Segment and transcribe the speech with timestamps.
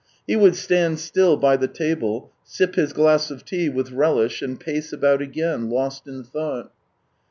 [0.25, 4.59] He would stand still by the table, sip his glass of tea with relish, and
[4.59, 6.71] pace about again, lost in thought.